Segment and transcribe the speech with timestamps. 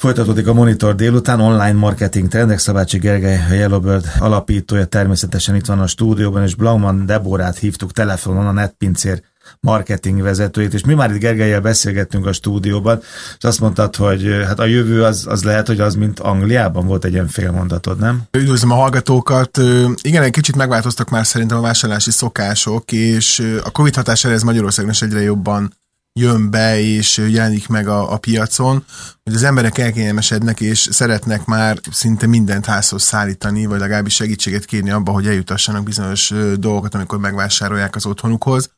[0.00, 5.80] Folytatódik a Monitor délután, online marketing trendek, Szabácsi Gergely, a Yellowbird alapítója természetesen itt van
[5.80, 9.22] a stúdióban, és Blauman Deborát hívtuk telefonon, a netpincér
[9.60, 13.00] marketing vezetőjét, és mi már itt Gergelyel beszélgettünk a stúdióban,
[13.38, 17.04] és azt mondtad, hogy hát a jövő az, az lehet, hogy az, mint Angliában volt
[17.04, 18.22] egy ilyen félmondatod, nem?
[18.30, 19.60] Üdvözlöm a hallgatókat.
[20.02, 24.90] Igen, egy kicsit megváltoztak már szerintem a vásárlási szokások, és a Covid hatására ez Magyarországon
[24.90, 25.78] is egyre jobban
[26.12, 28.84] jön be és jelenik meg a, a piacon,
[29.22, 34.90] hogy az emberek elkényelmesednek és szeretnek már szinte mindent házhoz szállítani, vagy legalábbis segítséget kérni
[34.90, 38.70] abba, hogy eljutassanak bizonyos dolgokat, amikor megvásárolják az otthonukhoz.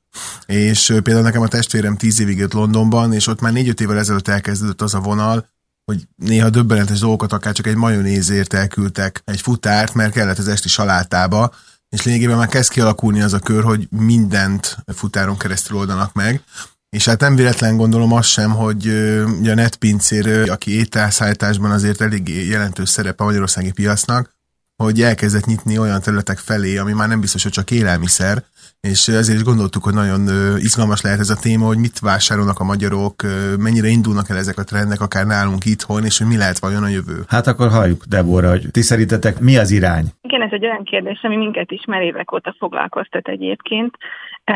[0.47, 4.29] És például nekem a testvérem tíz évig jött Londonban, és ott már négy-öt évvel ezelőtt
[4.29, 5.51] elkezdődött az a vonal,
[5.85, 10.69] hogy néha döbbenetes dolgokat, akár csak egy majonézért elküldtek egy futárt, mert kellett az esti
[10.69, 11.53] salátába,
[11.89, 16.43] és lényegében már kezd kialakulni az a kör, hogy mindent futáron keresztül oldanak meg.
[16.97, 18.87] És hát nem véletlen gondolom azt sem, hogy
[19.45, 24.35] a netpincér, aki ételszállításban azért elég jelentős szerep a magyarországi piacnak,
[24.77, 28.43] hogy elkezdett nyitni olyan területek felé, ami már nem biztos, hogy csak élelmiszer,
[28.81, 30.21] és ezért is gondoltuk, hogy nagyon
[30.59, 33.23] izgalmas lehet ez a téma, hogy mit vásárolnak a magyarok,
[33.59, 36.89] mennyire indulnak el ezek a trendek, akár nálunk itthon, és hogy mi lehet vajon a
[36.89, 37.25] jövő.
[37.29, 40.07] Hát akkor halljuk, Debora, hogy ti szerintetek mi az irány?
[40.21, 43.95] Igen, ez egy olyan kérdés, ami minket is már évek óta foglalkoztat egyébként.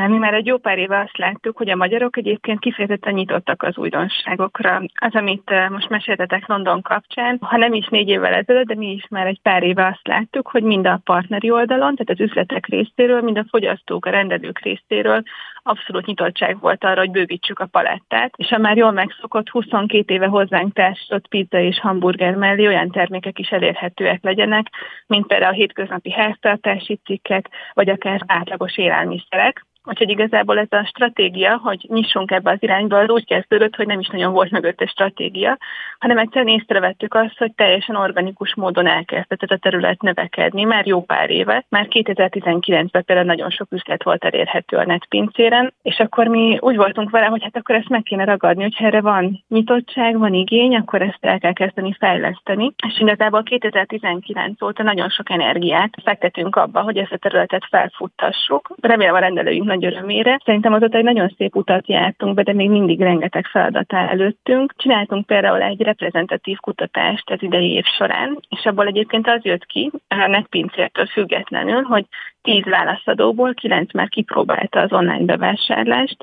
[0.01, 3.77] Mi már egy jó pár éve azt láttuk, hogy a magyarok egyébként kifejezetten nyitottak az
[3.77, 4.83] újdonságokra.
[4.95, 9.07] Az, amit most meséltetek London kapcsán, ha nem is négy évvel ezelőtt, de mi is
[9.11, 13.21] már egy pár éve azt láttuk, hogy mind a partneri oldalon, tehát az üzletek részéről,
[13.21, 15.23] mind a fogyasztók, a rendelők részéről
[15.67, 20.27] abszolút nyitottság volt arra, hogy bővítsük a palettát, és a már jól megszokott 22 éve
[20.27, 24.67] hozzánk társított pizza és hamburger mellé olyan termékek is elérhetőek legyenek,
[25.07, 29.67] mint például a hétköznapi háztartási cikkek, vagy akár átlagos élelmiszerek.
[29.89, 34.01] Úgyhogy igazából ez a stratégia, hogy nyissunk ebbe az irányba, az úgy kezdődött, hogy nem
[34.01, 35.59] is nagyon volt mögötte stratégia,
[35.99, 41.03] hanem egyszerűen észrevettük azt, hogy teljesen organikus módon elkezdett ez a terület növekedni már jó
[41.03, 41.65] pár éve.
[41.69, 47.11] Már 2019-ben például nagyon sok üzlet volt elérhető a netpincéren, és akkor mi úgy voltunk
[47.11, 51.03] vele, hogy hát akkor ezt meg kéne ragadni, hogy erre van nyitottság, van igény, akkor
[51.03, 52.73] ezt el kell kezdeni fejleszteni.
[52.87, 58.75] És igazából 2019 óta nagyon sok energiát fektetünk abba, hogy ezt a területet felfuttassuk.
[58.81, 60.41] Remélem a rendelőink nagy örömére.
[60.45, 64.75] Szerintem azóta egy nagyon szép utat jártunk be, de még mindig rengeteg feladat áll előttünk.
[64.77, 69.91] Csináltunk például egy reprezentatív kutatást az idei év során, és abból egyébként az jött ki,
[70.09, 72.05] a netpincértől függetlenül, hogy
[72.43, 76.17] tíz válaszadóból kilenc már kipróbálta az online bevásárlást.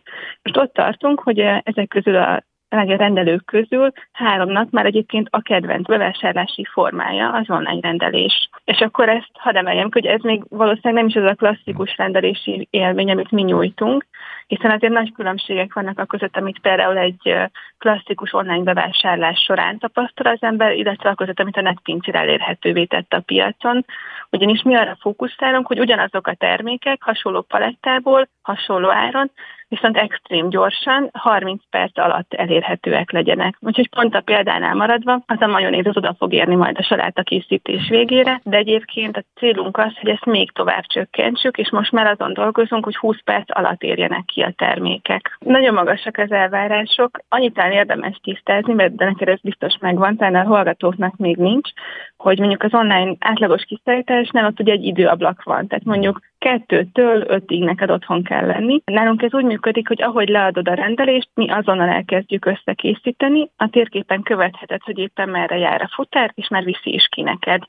[0.43, 2.43] Most ott tartunk, hogy ezek közül a
[2.77, 8.49] a rendelők közül háromnak már egyébként a kedvenc bevásárlási formája az online rendelés.
[8.65, 12.67] És akkor ezt hadd emeljem hogy ez még valószínűleg nem is az a klasszikus rendelési
[12.69, 14.05] élmény, amit mi nyújtunk,
[14.47, 17.35] hiszen azért nagy különbségek vannak a között, amit például egy
[17.77, 23.13] klasszikus online bevásárlás során tapasztal az ember, illetve a között, amit a netpincér elérhetővé tett
[23.13, 23.85] a piacon.
[24.29, 29.31] Ugyanis mi arra fókuszálunk, hogy ugyanazok a termékek hasonló palettából, hasonló áron
[29.73, 33.57] viszont extrém gyorsan, 30 perc alatt elérhetőek legyenek.
[33.59, 37.23] Úgyhogy pont a példánál maradva, az a majonéz az oda fog érni majd a saláta
[37.23, 42.05] készítés végére, de egyébként a célunk az, hogy ezt még tovább csökkentsük, és most már
[42.07, 45.37] azon dolgozunk, hogy 20 perc alatt érjenek ki a termékek.
[45.39, 50.47] Nagyon magasak az elvárások, annyit érdemes tisztázni, mert de neked ez biztos megvan, talán a
[50.47, 51.69] hallgatóknak még nincs,
[52.17, 57.63] hogy mondjuk az online átlagos kiszállításnál ott ugye egy időablak van, tehát mondjuk kettőtől ötig
[57.63, 58.81] neked otthon kell lenni.
[58.85, 64.21] Nálunk ez úgy működik, hogy ahogy leadod a rendelést, mi azonnal elkezdjük összekészíteni, a térképen
[64.21, 67.63] követheted, hogy éppen merre jár a futár, és már viszi is ki neked.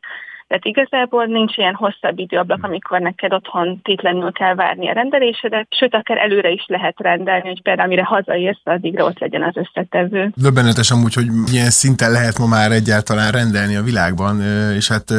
[0.54, 5.94] Tehát igazából nincs ilyen hosszabb időablak, amikor neked otthon tétlenül kell várni a rendelésedet, sőt,
[5.94, 10.32] akár előre is lehet rendelni, hogy például amire hazaérsz, addigra ott legyen az összetevő.
[10.36, 14.40] Döbbenetes amúgy, hogy ilyen szinten lehet ma már egyáltalán rendelni a világban,
[14.76, 15.10] és hát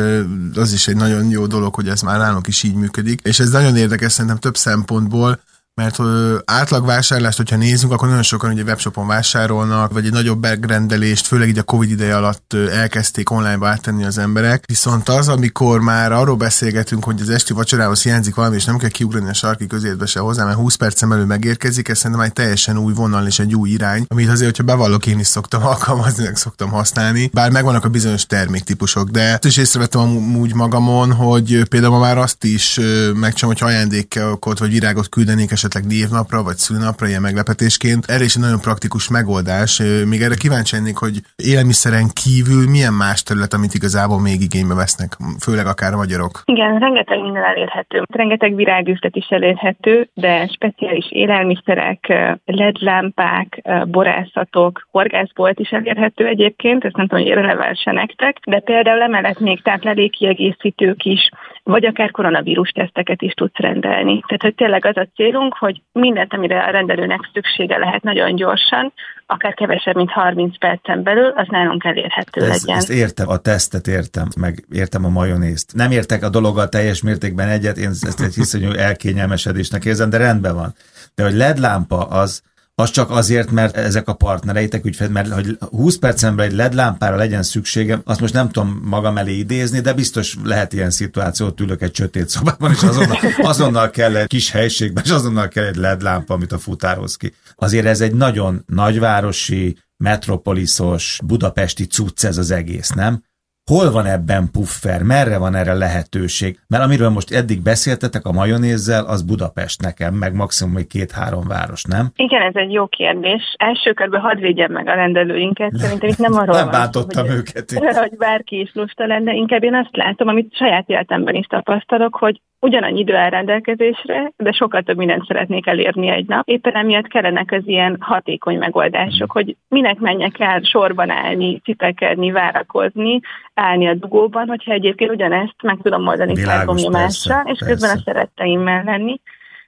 [0.56, 3.22] az is egy nagyon jó dolog, hogy ez már nálunk is így működik.
[3.24, 5.40] És ez nagyon érdekes szerintem több szempontból,
[5.76, 11.28] mert ö, átlagvásárlást, hogyha nézzünk, akkor nagyon sokan ugye webshopon vásárolnak, vagy egy nagyobb megrendelést,
[11.28, 14.64] főleg így a Covid ideje alatt ö, elkezdték online-ba az emberek.
[14.68, 18.90] Viszont az, amikor már arról beszélgetünk, hogy az esti vacsorához hiányzik valami, és nem kell
[18.90, 22.78] kiugrani a sarki közértbe se hozzá, mert 20 percen belül megérkezik, ez szerintem egy teljesen
[22.78, 26.36] új vonal és egy új irány, amit azért, hogyha bevallok, én is szoktam alkalmazni, meg
[26.36, 32.00] szoktam használni, bár megvannak a bizonyos terméktípusok, de azt is észrevettem amúgy magamon, hogy például
[32.00, 32.80] már azt is
[33.14, 38.06] megcsinálom, hogy ajándékot vagy virágot küldenék esetleg névnapra vagy szülnapra, ilyen meglepetésként.
[38.14, 39.72] Erre is egy nagyon praktikus megoldás.
[40.12, 41.16] Még erre kíváncsi lennék, hogy
[41.52, 45.12] élelmiszeren kívül milyen más terület, amit igazából még igénybe vesznek,
[45.46, 46.34] főleg akár a magyarok?
[46.46, 47.98] Igen, rengeteg minden elérhető.
[48.22, 52.02] Rengeteg virágüzlet is elérhető, de speciális élelmiszerek,
[52.46, 59.40] ledlámpák, borászatok, horgászbolt is elérhető egyébként, ezt nem tudom, hogy releváns nektek, de például emellett
[59.40, 61.30] még táplálékkiegészítők is,
[61.64, 64.24] vagy akár koronavírus teszteket is tudsz rendelni.
[64.28, 68.94] Tehát, hogy tényleg az a célunk, hogy mindent, amire a rendelőnek szüksége lehet nagyon gyorsan,
[69.26, 72.78] akár kevesebb, mint 30 percen belül, az nálunk elérhető ezt, legyen.
[72.78, 75.74] Ezt értem, a tesztet értem, meg értem a majonézt.
[75.76, 80.56] Nem értek a dologgal teljes mértékben egyet, én ezt egy hiszonyú elkényelmesedésnek érzem, de rendben
[80.56, 80.74] van.
[81.16, 82.44] De hogy LED lámpa az,
[82.76, 86.74] az csak azért, mert ezek a partnereitek, ügyfél, mert hogy 20 percen belül egy LED
[86.74, 91.46] lámpára legyen szükségem, azt most nem tudom magam elé idézni, de biztos lehet ilyen szituáció,
[91.46, 93.18] ott ülök egy sötét szobában, és azonnal,
[93.52, 97.34] azonnal kell egy kis helységben, és azonnal kell egy LED lámpa, amit a futárhoz ki.
[97.56, 103.24] Azért ez egy nagyon nagyvárosi, metropoliszos, budapesti cucc ez az egész, nem?
[103.72, 105.04] Hol van ebben puffer?
[105.04, 106.60] Merre van erre lehetőség?
[106.68, 111.84] Mert amiről most eddig beszéltetek a majonézzel, az Budapest nekem, meg maximum egy két-három város,
[111.84, 112.06] nem?
[112.16, 113.56] Igen, ez egy jó kérdés.
[113.58, 115.72] Első körben hadd védjem meg a rendelőinket.
[115.74, 117.72] Szerintem itt nem arról nem van hogy, őket.
[118.06, 119.34] Hogy bárki is lusta lenne.
[119.34, 124.52] Inkább én azt látom, amit saját életemben is tapasztalok, hogy ugyanannyi idő áll rendelkezésre, de
[124.52, 126.48] sokkal több mindent szeretnék elérni egy nap.
[126.48, 133.20] Éppen emiatt kellenek az ilyen hatékony megoldások, hogy minek menjek el sorban állni, cipekedni, várakozni,
[133.56, 137.66] állni a dugóban, hogyha egyébként ugyanezt meg tudom oldani felgomnyomással, és persze.
[137.66, 139.20] közben a szeretteimmel lenni.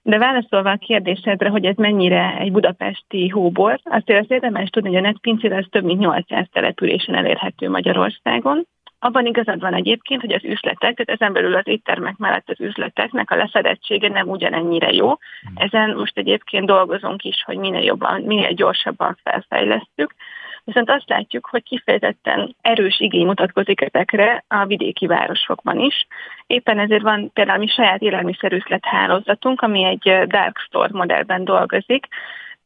[0.02, 4.98] De válaszolva a kérdésedre, hogy ez mennyire egy budapesti hóbor, azért azt érdemes tudni, hogy
[4.98, 8.68] a netpincér az több mint 800 településen elérhető Magyarországon.
[9.00, 13.32] Abban igazad van egyébként, hogy az üzletek, tehát ezen belül az éttermek mellett az üzleteknek
[13.32, 15.08] a lefedettsége nem ugyanennyire jó.
[15.08, 15.54] Hmm.
[15.56, 20.16] Ezen most egyébként dolgozunk is, hogy minél jobban, minél gyorsabban felfejlesztük.
[20.68, 26.08] Viszont azt látjuk, hogy kifejezetten erős igény mutatkozik ezekre a vidéki városokban is.
[26.48, 32.08] Éppen ezért van például mi saját élelmiszerüzlet hálózatunk, ami egy dark store modellben dolgozik,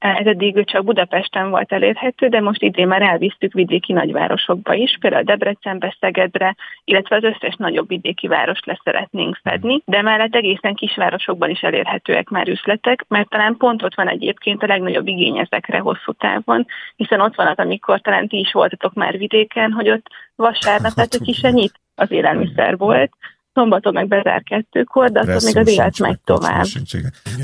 [0.01, 5.23] ez eddig csak Budapesten volt elérhető, de most idén már elvisztük vidéki nagyvárosokba is, például
[5.23, 11.49] Debrecenbe, Szegedre, illetve az összes nagyobb vidéki város lesz szeretnénk fedni, de mellett egészen kisvárosokban
[11.49, 16.11] is elérhetőek már üzletek, mert talán pont ott van egyébként a legnagyobb igény ezekre hosszú
[16.11, 16.65] távon,
[16.95, 21.17] hiszen ott van az, amikor talán ti is voltatok már vidéken, hogy ott vasárnap, tehát
[21.23, 23.11] ki se nyit az élelmiszer volt,
[23.53, 26.65] szombaton meg bezár kettőkor, de akkor még az élet megy tovább.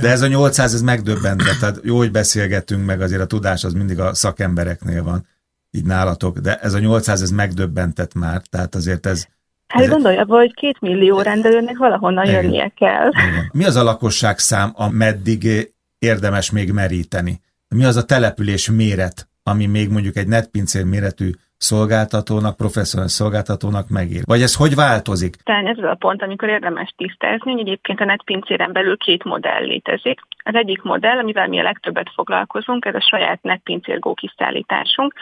[0.01, 3.73] De ez a 800, ez megdöbbentett, tehát jó, hogy beszélgetünk, meg azért a tudás az
[3.73, 5.25] mindig a szakembereknél van,
[5.71, 9.27] így nálatok, de ez a 800, ez megdöbbentett már, tehát azért ez...
[9.67, 12.43] Hát ez gondolja, hogy két millió rendelőnek valahonnan Igen.
[12.43, 13.09] jönnie kell.
[13.09, 13.49] Igen.
[13.51, 17.41] Mi az a lakosság szám, ameddig érdemes még meríteni?
[17.67, 24.21] Mi az a település méret, ami még mondjuk egy netpincér méretű szolgáltatónak, professzionális szolgáltatónak megír.
[24.25, 25.35] Vagy ez hogy változik?
[25.35, 29.63] Talán ez az a pont, amikor érdemes tisztázni, hogy egyébként a netpincéren belül két modell
[29.63, 30.19] létezik.
[30.43, 35.13] Az egyik modell, amivel mi a legtöbbet foglalkozunk, ez a saját netpincér kiszállításunk.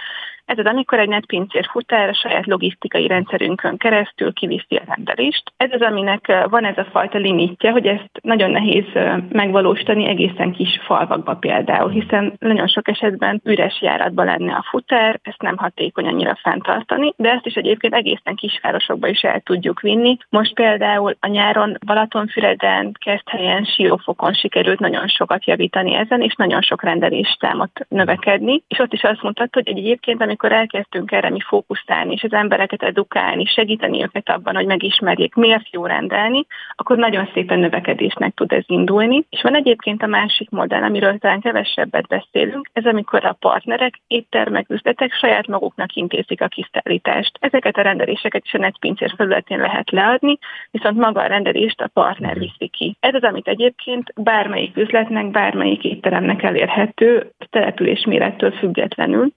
[0.45, 5.51] Ez az, amikor egy netpincér futár a saját logisztikai rendszerünkön keresztül kiviszi a rendelést.
[5.57, 8.85] Ez az, aminek van ez a fajta limitje, hogy ezt nagyon nehéz
[9.29, 15.41] megvalósítani egészen kis falvakba például, hiszen nagyon sok esetben üres járatban lenne a futár, ezt
[15.41, 20.17] nem hatékony annyira fenntartani, de ezt is egyébként egészen kisvárosokba is el tudjuk vinni.
[20.29, 26.83] Most például a nyáron Balatonfüreden, Keszthelyen, Siófokon sikerült nagyon sokat javítani ezen, és nagyon sok
[26.83, 32.23] rendelésszámot növekedni, és ott is azt mutatta, hogy egyébként, amikor elkezdtünk erre mi fókuszálni, és
[32.23, 38.33] az embereket edukálni, segíteni őket abban, hogy megismerjék, miért jó rendelni, akkor nagyon szépen növekedésnek
[38.33, 39.25] tud ez indulni.
[39.29, 44.69] És van egyébként a másik modell, amiről talán kevesebbet beszélünk, ez amikor a partnerek, éttermek,
[44.69, 47.37] üzletek saját maguknak intézik a kiszállítást.
[47.39, 50.37] Ezeket a rendeléseket is a netpincér felületén lehet leadni,
[50.71, 52.97] viszont maga a rendelést a partner viszi ki.
[52.99, 59.31] Ez az, amit egyébként bármelyik üzletnek, bármelyik étteremnek elérhető, település mérettől függetlenül,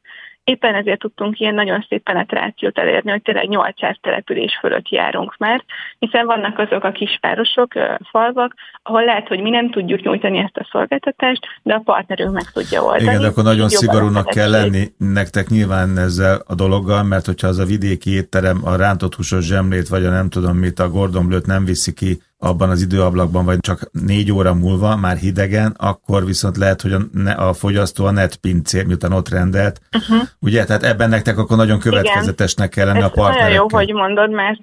[0.49, 5.65] Éppen ezért tudtunk ilyen nagyon szép penetrációt elérni, hogy tényleg 800 település fölött járunk már,
[5.99, 7.73] hiszen vannak azok a kisvárosok,
[8.11, 12.51] falvak, ahol lehet, hogy mi nem tudjuk nyújtani ezt a szolgáltatást, de a partnerünk meg
[12.53, 13.03] tudja oldani.
[13.03, 17.59] Igen, de akkor nagyon szigorúnak kell lenni nektek nyilván ezzel a dologgal, mert hogyha az
[17.59, 21.65] a vidéki étterem a rántott húsos zsemlét, vagy a nem tudom mit, a gordonblőt nem
[21.65, 26.83] viszi ki abban az időablakban, vagy csak négy óra múlva, már hidegen, akkor viszont lehet,
[26.83, 27.01] hogy a,
[27.49, 29.81] a fogyasztó a netpincér, miután ott rendelt.
[29.97, 30.29] Uh-huh.
[30.41, 33.55] Ugye, tehát ebben nektek akkor nagyon következetesnek kell lenni a partnerekkel.
[33.55, 34.63] jó, hogy mondod, mert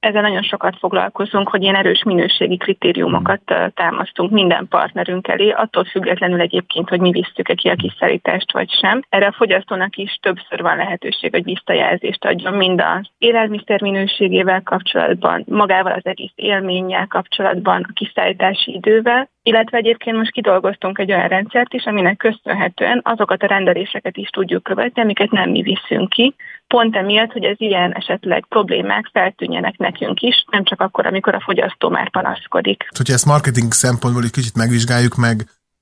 [0.00, 3.40] ezzel nagyon sokat foglalkozunk, hogy ilyen erős minőségi kritériumokat
[3.74, 9.02] támasztunk minden partnerünk elé, attól függetlenül egyébként, hogy mi visszük-e ki a kiszállítást vagy sem.
[9.08, 15.44] Erre a fogyasztónak is többször van lehetőség, hogy visszajelzést adjon mind az élelmiszer minőségével kapcsolatban,
[15.46, 21.72] magával az egész élménnyel kapcsolatban, a kiszállítási idővel, illetve egyébként most kidolgoztunk egy olyan rendszert
[21.74, 26.34] is, aminek köszönhetően azokat a rendeléseket is tudjuk követni, amiket nem mi viszünk ki,
[26.66, 31.40] pont emiatt, hogy az ilyen esetleg problémák feltűnjenek nekünk is, nem csak akkor, amikor a
[31.40, 32.88] fogyasztó már panaszkodik.
[32.96, 35.36] Hogyha ezt marketing szempontból egy kicsit megvizsgáljuk meg,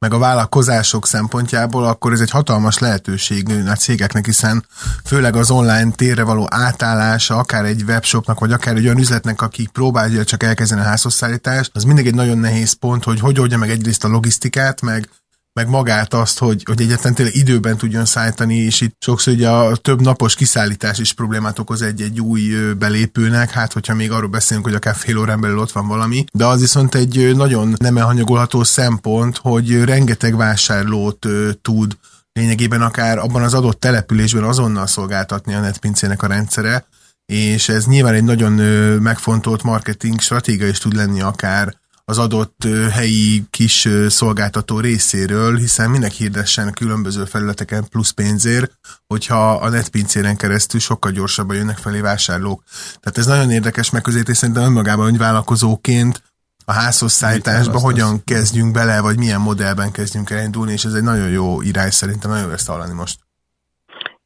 [0.04, 4.66] meg a vállalkozások szempontjából, akkor ez egy hatalmas lehetőség a cégeknek, hiszen
[5.04, 9.68] főleg az online térre való átállása, akár egy webshopnak, vagy akár egy olyan üzletnek, aki
[9.72, 13.70] próbálja csak elkezdeni a házhozszállítást, az mindig egy nagyon nehéz pont, hogy hogy oldja meg
[13.70, 15.08] egyrészt a logisztikát, meg
[15.54, 19.76] meg magát azt, hogy, hogy egyetlen tényleg időben tudjon szállítani, és itt sokszor ugye a
[19.76, 24.74] több napos kiszállítás is problémát okoz egy-egy új belépőnek, hát hogyha még arról beszélünk, hogy
[24.74, 29.36] akár fél órán belül ott van valami, de az viszont egy nagyon nem elhanyagolható szempont,
[29.36, 31.26] hogy rengeteg vásárlót
[31.62, 31.96] tud
[32.32, 36.86] lényegében akár abban az adott településben azonnal szolgáltatni a netpincének a rendszere,
[37.26, 38.52] és ez nyilván egy nagyon
[39.00, 46.12] megfontolt marketing stratégia is tud lenni akár az adott helyi kis szolgáltató részéről, hiszen minek
[46.12, 48.72] hirdessen különböző felületeken plusz pénzért,
[49.06, 52.62] hogyha a netpincéren keresztül sokkal gyorsabban jönnek felé vásárlók.
[53.00, 56.22] Tehát ez nagyon érdekes megközelítés, szerintem önmagában, hogy vállalkozóként
[56.64, 61.02] a házhoz szállításba hogyan kezdjünk bele, vagy milyen modellben kezdjünk el indulni, és ez egy
[61.02, 63.18] nagyon jó irány szerintem, nagyon jó ezt hallani most.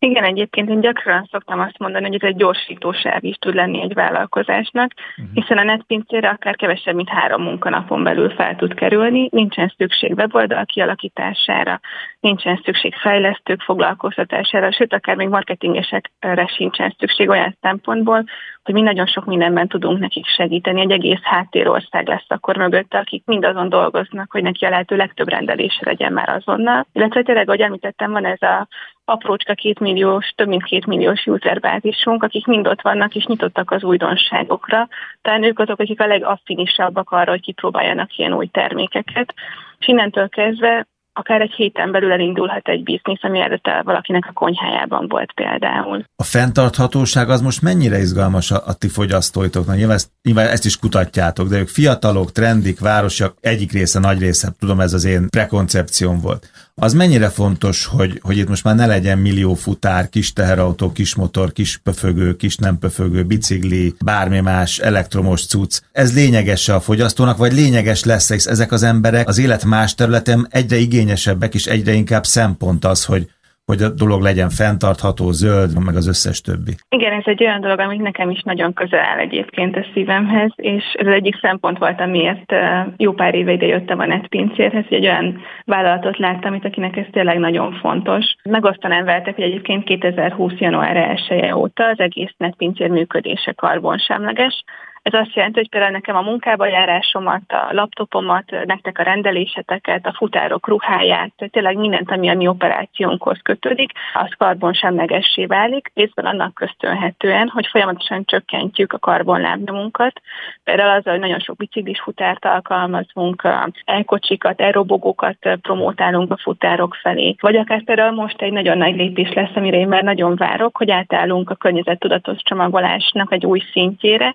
[0.00, 3.94] Igen, egyébként én gyakran szoktam azt mondani, hogy ez egy gyorsítósáv is tud lenni egy
[3.94, 5.34] vállalkozásnak, uh-huh.
[5.34, 10.64] hiszen a netpincére akár kevesebb, mint három munkanapon belül fel tud kerülni, nincsen szükség weboldal
[10.64, 11.80] kialakítására,
[12.20, 18.24] nincsen szükség fejlesztők foglalkoztatására, sőt, akár még marketingesekre sincsen szükség olyan szempontból,
[18.68, 20.80] hogy mi nagyon sok mindenben tudunk nekik segíteni.
[20.80, 25.28] Egy egész háttérország lesz akkor mögötte, akik mind azon dolgoznak, hogy neki a lehető legtöbb
[25.28, 26.86] rendelésre legyen már azonnal.
[26.92, 28.68] Illetve tényleg, ahogy említettem, van ez a
[29.04, 34.88] aprócska kétmilliós, több mint kétmilliós userbázisunk, akik mind ott vannak és nyitottak az újdonságokra.
[35.22, 39.34] Talán ők azok, akik a legaffinisabbak arra, hogy kipróbáljanak ilyen új termékeket.
[39.78, 40.86] És innentől kezdve
[41.18, 46.04] akár egy héten belül elindulhat egy biznisz, ami előtte valakinek a konyhájában volt például.
[46.16, 49.76] A fenntarthatóság az most mennyire izgalmas a, a ti fogyasztóitoknak?
[49.76, 54.48] Nyilván ezt, nyilván ezt is kutatjátok, de ők fiatalok, trendik, városiak, egyik része, nagy része,
[54.58, 58.86] tudom, ez az én prekoncepcióm volt az mennyire fontos, hogy, hogy itt most már ne
[58.86, 64.78] legyen millió futár, kis teherautó, kis motor, kis pöfögő, kis nem pöfögő, bicikli, bármi más
[64.78, 65.80] elektromos cucc.
[65.92, 70.76] Ez lényeges a fogyasztónak, vagy lényeges lesz, ezek az emberek az élet más területen egyre
[70.76, 73.28] igényesebbek, és egyre inkább szempont az, hogy
[73.70, 76.72] hogy a dolog legyen fenntartható, zöld, meg az összes többi.
[76.88, 80.84] Igen, ez egy olyan dolog, amit nekem is nagyon közel áll egyébként a szívemhez, és
[80.92, 82.52] ez az egyik szempont volt, amiért
[82.96, 87.06] jó pár éve ide jöttem a netpincérhez, hogy egy olyan vállalatot láttam, itt, akinek ez
[87.10, 88.24] tényleg nagyon fontos.
[88.42, 90.52] Megosztanám veletek, hogy egyébként 2020.
[90.58, 94.64] január 1 -e óta az egész netpincér működése karbonsemleges,
[95.12, 100.14] ez azt jelenti, hogy például nekem a munkába járásomat, a laptopomat, nektek a rendeléseteket, a
[100.16, 107.48] futárok ruháját, tényleg mindent, ami a mi operációnkhoz kötődik, az karbonsemlegessé válik, részben annak köszönhetően,
[107.48, 110.20] hogy folyamatosan csökkentjük a karbonlábnyomunkat.
[110.64, 113.48] Például azzal, hogy nagyon sok biciklis futárt alkalmazunk,
[113.84, 117.36] elkocsikat, aerobogókat promótálunk a futárok felé.
[117.40, 120.90] Vagy akár például most egy nagyon nagy lépés lesz, amire én már nagyon várok, hogy
[120.90, 124.34] átállunk a környezettudatos csomagolásnak egy új szintjére,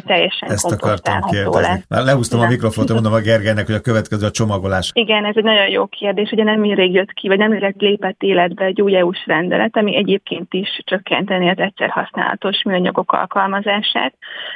[0.00, 1.82] amivel teljesen Ezt akartam kérdezni.
[1.88, 4.90] Már lehúztam a mikrofont, mondom a Gergelynek, hogy a következő a csomagolás.
[4.94, 6.30] Igen, ez egy nagyon jó kérdés.
[6.30, 9.96] Ugye nem rég jött ki, vagy nem rég lépett életbe egy új EU-s rendelet, ami
[9.96, 14.14] egyébként is csökkenteni az egyszer használatos műanyagok alkalmazását.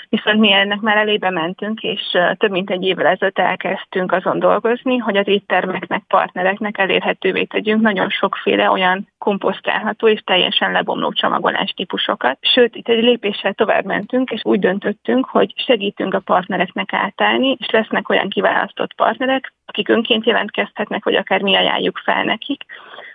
[0.08, 2.00] Viszont mi ennek már elébe mentünk, és
[2.36, 8.08] több mint egy évvel ezelőtt elkezdtünk azon dolgozni, hogy az éttermeknek, partnereknek elérhetővé tegyünk nagyon
[8.08, 12.38] sokféle olyan komposztálható és teljesen lebomló csomagolás típusokat.
[12.40, 17.70] Sőt, itt egy lépéssel tovább mentünk, és úgy döntöttünk, hogy segítünk a partnereknek átállni, és
[17.70, 22.64] lesznek olyan kiválasztott partnerek, akik önként jelentkezhetnek, vagy akár mi ajánljuk fel nekik,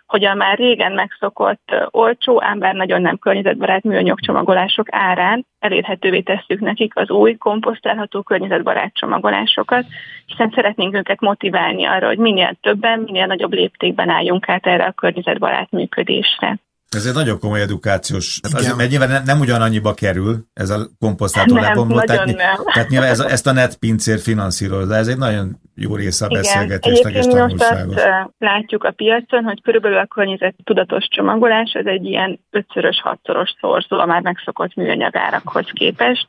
[0.09, 6.21] hogy a már régen megszokott olcsó, ám bár nagyon nem környezetbarát műanyag csomagolások árán elérhetővé
[6.21, 9.85] tesszük nekik az új komposztálható környezetbarát csomagolásokat,
[10.25, 14.91] hiszen szeretnénk őket motiválni arra, hogy minél többen, minél nagyobb léptékben álljunk át erre a
[14.91, 16.57] környezetbarát működésre.
[16.95, 20.87] Ez egy nagyon komoly edukációs, hát az, mert nyilván nem, nem ugyanannyiba kerül ez a
[20.99, 22.35] komposztáló lebomló, tehát, nem.
[22.73, 27.13] tehát nyilván ez, ezt a netpincér finanszíroz, de ez egy nagyon jó része a beszélgetésnek
[27.13, 27.95] és tanulságos.
[27.95, 33.53] azt látjuk a piacon, hogy körülbelül a környezet tudatos csomagolás, ez egy ilyen ötszörös, hatszoros
[33.59, 36.27] szorzó a már megszokott műanyag árakhoz képest,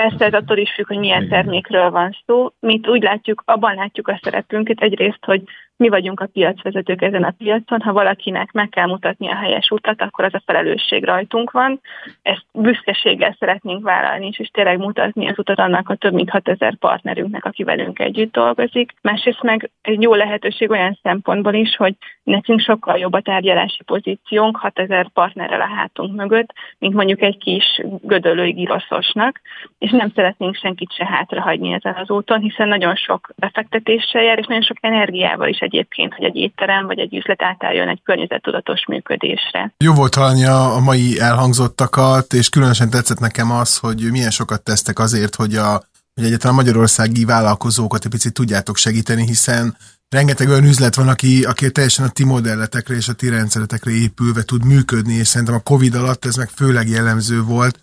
[0.00, 2.48] Persze ez attól is függ, hogy milyen termékről van szó.
[2.60, 5.42] Mi úgy látjuk, abban látjuk a szerepünket egyrészt, hogy
[5.76, 10.02] mi vagyunk a piacvezetők ezen a piacon, ha valakinek meg kell mutatni a helyes utat,
[10.02, 11.80] akkor az a felelősség rajtunk van.
[12.22, 16.76] Ezt büszkeséggel szeretnénk vállalni, és, és tényleg mutatni az utat annak a több mint 6000
[16.76, 18.92] partnerünknek, aki velünk együtt dolgozik.
[19.02, 24.56] Másrészt meg egy jó lehetőség olyan szempontból is, hogy nekünk sokkal jobb a tárgyalási pozíciónk
[24.56, 29.40] 6000 partnerrel a hátunk mögött, mint mondjuk egy kis gödölői giroszosnak,
[29.78, 34.46] és nem szeretnénk senkit se hátrahagyni ezen az úton, hiszen nagyon sok befektetéssel jár, és
[34.46, 39.72] nagyon sok energiával is egyébként, hogy egy étterem vagy egy üzlet átálljon egy környezettudatos működésre.
[39.78, 44.98] Jó volt hallani a, mai elhangzottakat, és különösen tetszett nekem az, hogy milyen sokat tesztek
[44.98, 45.82] azért, hogy a
[46.14, 49.76] hogy egyáltalán magyarországi vállalkozókat egy picit tudjátok segíteni, hiszen
[50.08, 54.42] rengeteg olyan üzlet van, aki, aki teljesen a ti modelletekre és a ti rendszeretekre épülve
[54.42, 57.78] tud működni, és szerintem a Covid alatt ez meg főleg jellemző volt,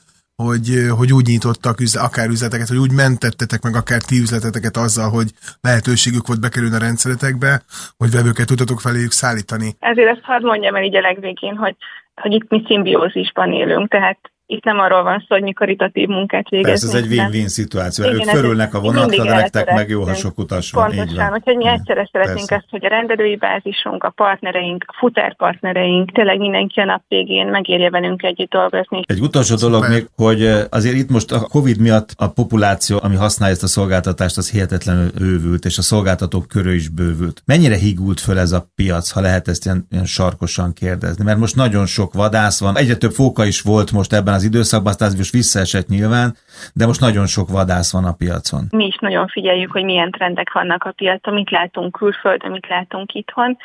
[0.45, 0.67] hogy,
[0.97, 5.29] hogy úgy nyitottak üzle, akár üzleteket, hogy úgy mentettetek meg akár ti üzleteteket azzal, hogy
[5.61, 7.61] lehetőségük volt bekerülni a rendszeretekbe,
[7.97, 9.69] hogy vevőket tudtatok feléjük szállítani.
[9.79, 11.75] Ezért ezt hadd mondjam el így a legvégén, hogy,
[12.15, 16.49] hogy itt mi szimbiózisban élünk, tehát itt nem arról van szó, hogy mi karitatív munkát
[16.49, 16.79] végezünk.
[16.79, 18.05] Persze, ez egy win-win szituáció.
[18.05, 20.91] Igen, ők fölülnek a vonatra, de nektek meg jó, ha sok utas van.
[20.95, 22.55] Pontosan, úgyhogy mi egyszerre szeretnénk Persze.
[22.55, 27.89] ezt, hogy a rendelői bázisunk, a partnereink, a futárpartnereink, tényleg mindenki a nap végén megérje
[27.89, 29.01] velünk együtt dolgozni.
[29.05, 33.53] Egy utolsó dolog még, hogy azért itt most a Covid miatt a populáció, ami használja
[33.53, 37.41] ezt a szolgáltatást, az hihetetlenül bővült, és a szolgáltatók körül is bővült.
[37.45, 41.23] Mennyire higult föl ez a piac, ha lehet ezt ilyen, ilyen sarkosan kérdezni?
[41.23, 44.91] Mert most nagyon sok vadász van, egyre több fóka is volt most ebben az időszakban,
[44.91, 46.35] aztán most visszaesett nyilván,
[46.73, 48.63] de most nagyon sok vadász van a piacon.
[48.71, 53.13] Mi is nagyon figyeljük, hogy milyen trendek vannak a piacon, mit látunk külföldön, mit látunk
[53.13, 53.57] itthon.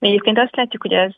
[0.00, 1.12] Mi egyébként azt látjuk, hogy ez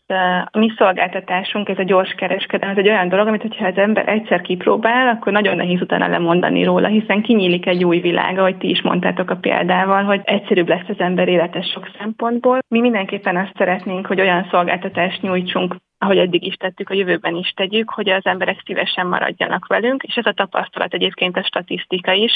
[0.52, 4.08] a mi szolgáltatásunk, ez a gyors kereskedelem, ez egy olyan dolog, amit ha az ember
[4.08, 8.70] egyszer kipróbál, akkor nagyon nehéz utána lemondani róla, hiszen kinyílik egy új világ, ahogy ti
[8.70, 12.58] is mondtátok a példával, hogy egyszerűbb lesz az ember élete sok szempontból.
[12.68, 17.52] Mi mindenképpen azt szeretnénk, hogy olyan szolgáltatást nyújtsunk ahogy eddig is tettük, a jövőben is
[17.56, 22.32] tegyük, hogy az emberek szívesen maradjanak velünk, és ez a tapasztalat egyébként a statisztika is,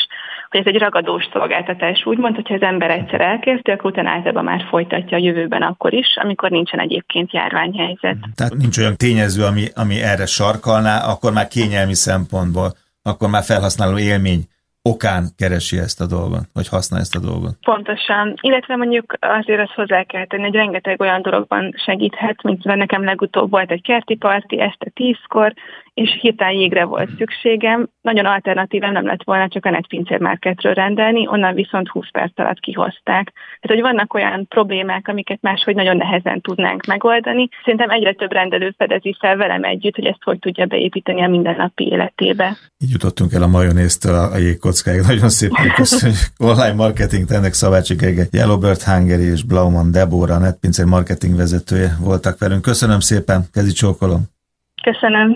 [0.51, 4.65] hogy ez egy ragadós szolgáltatás úgymond, hogyha az ember egyszer elkezdi, akkor utána általában már
[4.69, 8.17] folytatja a jövőben akkor is, amikor nincsen egyébként járványhelyzet.
[8.35, 13.99] Tehát nincs olyan tényező, ami, ami erre sarkalná, akkor már kényelmi szempontból, akkor már felhasználó
[13.99, 14.43] élmény
[14.93, 17.55] okán keresi ezt a dolgot, vagy használja ezt a dolgot.
[17.61, 18.35] Pontosan.
[18.41, 23.51] Illetve mondjuk azért azt hozzá kell tenni, hogy rengeteg olyan dologban segíthet, mint nekem legutóbb
[23.51, 25.53] volt egy kerti parti este tízkor,
[25.97, 27.89] és hirtelen jégre volt szükségem.
[28.01, 33.33] Nagyon alternatívem nem lett volna csak a netpincérmárketről rendelni, onnan viszont 20 perc alatt kihozták.
[33.61, 37.49] Tehát, hogy vannak olyan problémák, amiket máshogy nagyon nehezen tudnánk megoldani.
[37.65, 41.89] Szerintem egyre több rendelő fedezi fel velem együtt, hogy ezt hogy tudja beépíteni a mindennapi
[41.91, 42.57] életébe.
[42.85, 45.01] Így jutottunk el a majonéztől a jégkockáig.
[45.11, 46.19] Nagyon szépen köszönjük.
[46.39, 52.63] Online marketing tennek Szavácsi Gergely, Yellowbird Hungary és Blauman Debora, netpincér marketing vezetője voltak velünk.
[52.63, 54.35] Köszönöm szépen, kezi csókolom.
[54.91, 55.29] Köszönöm.